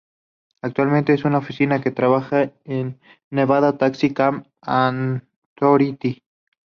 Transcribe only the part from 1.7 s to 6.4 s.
que trabaja en Nevada Taxi Cab Authority.